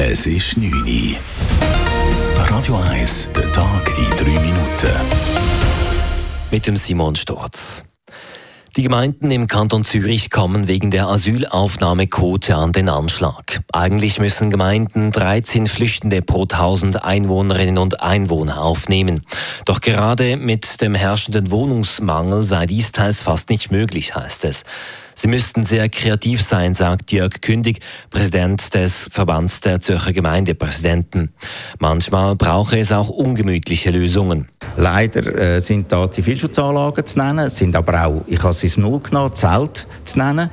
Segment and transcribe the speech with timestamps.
[0.00, 1.16] Es ist 9 Uhr.
[2.36, 4.92] Radio 1, der Tag in 3 Minuten.
[6.52, 7.82] Mit dem Simon Storz.
[8.76, 13.64] Die Gemeinden im Kanton Zürich kommen wegen der Asylaufnahmequote an den Anschlag.
[13.72, 19.26] Eigentlich müssen Gemeinden 13 Flüchtende pro 1000 Einwohnerinnen und Einwohner aufnehmen.
[19.64, 24.64] Doch gerade mit dem herrschenden Wohnungsmangel sei dies teils fast nicht möglich, heißt es.
[25.20, 31.30] Sie müssten sehr kreativ sein, sagt Jörg Kündig, Präsident des Verbands der Zürcher Gemeindepräsidenten.
[31.80, 34.46] Manchmal brauche es auch ungemütliche Lösungen.
[34.76, 39.34] Leider äh, sind da Zivilschutzanlagen zu nennen, sind aber auch, ich habe es Null genommen,
[39.34, 40.50] Zelt zu nennen.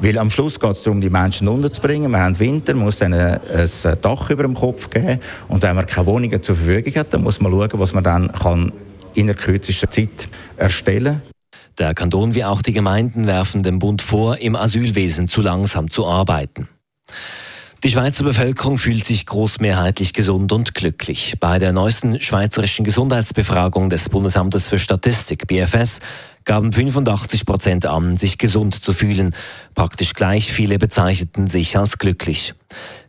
[0.00, 2.10] Weil am Schluss geht es darum, die Menschen unterzubringen.
[2.10, 5.20] Wir haben Winter, muss ihnen ein Dach über dem Kopf geben.
[5.48, 8.32] Und wenn man keine Wohnungen zur Verfügung hat, dann muss man schauen, was man dann
[8.32, 8.72] kann
[9.12, 11.39] in der kürzesten Zeit erstellen kann.
[11.80, 16.06] Der Kanton wie auch die Gemeinden werfen dem Bund vor, im Asylwesen zu langsam zu
[16.06, 16.68] arbeiten.
[17.82, 21.36] Die Schweizer Bevölkerung fühlt sich großmehrheitlich gesund und glücklich.
[21.40, 26.00] Bei der neuesten schweizerischen Gesundheitsbefragung des Bundesamtes für Statistik BFS
[26.44, 29.34] gaben 85 Prozent an, sich gesund zu fühlen.
[29.74, 32.52] Praktisch gleich viele bezeichneten sich als glücklich.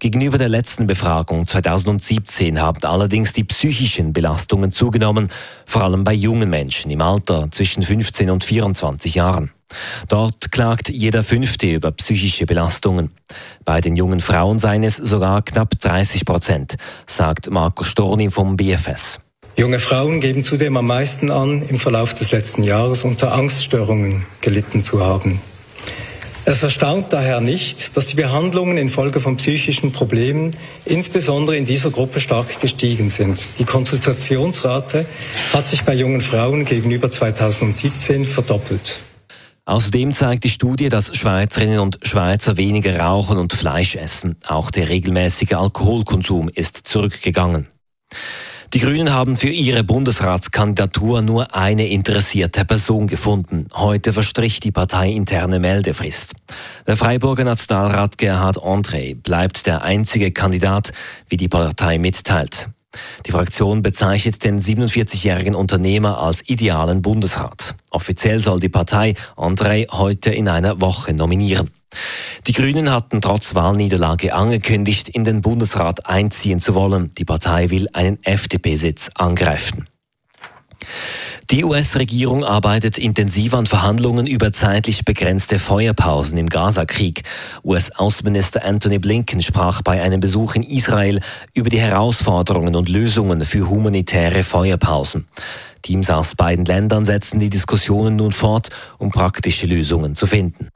[0.00, 5.30] Gegenüber der letzten Befragung 2017 haben allerdings die psychischen Belastungen zugenommen,
[5.64, 9.50] vor allem bei jungen Menschen im Alter zwischen 15 und 24 Jahren.
[10.08, 13.10] Dort klagt jeder Fünfte über psychische Belastungen.
[13.64, 19.20] Bei den jungen Frauen seien es sogar knapp 30 Prozent, sagt Marco Storni vom BFS.
[19.56, 24.84] Junge Frauen geben zudem am meisten an, im Verlauf des letzten Jahres unter Angststörungen gelitten
[24.84, 25.40] zu haben.
[26.44, 30.52] Es erstaunt daher nicht, dass die Behandlungen infolge von psychischen Problemen
[30.86, 33.42] insbesondere in dieser Gruppe stark gestiegen sind.
[33.58, 35.04] Die Konsultationsrate
[35.52, 39.02] hat sich bei jungen Frauen gegenüber 2017 verdoppelt.
[39.68, 44.36] Außerdem zeigt die Studie, dass Schweizerinnen und Schweizer weniger rauchen und Fleisch essen.
[44.46, 47.68] Auch der regelmäßige Alkoholkonsum ist zurückgegangen.
[48.72, 53.66] Die Grünen haben für ihre Bundesratskandidatur nur eine interessierte Person gefunden.
[53.74, 56.32] Heute verstrich die parteiinterne Meldefrist.
[56.86, 60.92] Der Freiburger Nationalrat Gerhard André bleibt der einzige Kandidat,
[61.28, 62.70] wie die Partei mitteilt.
[63.26, 67.74] Die Fraktion bezeichnet den 47-jährigen Unternehmer als idealen Bundesrat.
[67.90, 71.70] Offiziell soll die Partei André heute in einer Woche nominieren.
[72.46, 77.12] Die Grünen hatten trotz Wahlniederlage angekündigt, in den Bundesrat einziehen zu wollen.
[77.18, 79.86] Die Partei will einen FDP-Sitz angreifen.
[81.50, 87.22] Die US-Regierung arbeitet intensiv an Verhandlungen über zeitlich begrenzte Feuerpausen im Gazakrieg.
[87.64, 91.20] US-Außenminister Anthony Blinken sprach bei einem Besuch in Israel
[91.54, 95.26] über die Herausforderungen und Lösungen für humanitäre Feuerpausen.
[95.80, 100.68] Teams aus beiden Ländern setzen die Diskussionen nun fort, um praktische Lösungen zu finden.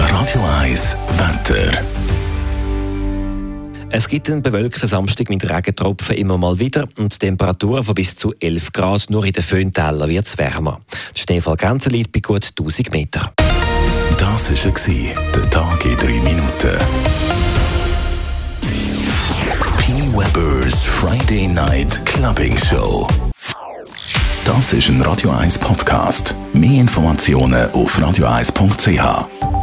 [0.00, 1.80] Radio 1 Wetter.
[3.90, 8.34] Es gibt einen bewölkten Samstag mit Regentropfen immer mal wieder und Temperaturen von bis zu
[8.38, 9.08] 11 Grad.
[9.08, 10.80] Nur in den Föhntälern wird es wärmer.
[11.16, 13.32] Die Schneefallgrenze liegt bei gut 1000 Meter.
[14.18, 16.78] Das war der Tag in 3 Minuten.
[19.78, 19.92] P.
[20.12, 23.08] Weber's Friday Night Clubbing Show.
[24.44, 26.34] Das ist ein Radio 1 Podcast.
[26.52, 29.57] Mehr Informationen auf radio1.ch.